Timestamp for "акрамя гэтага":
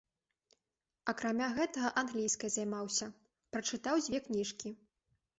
1.11-1.91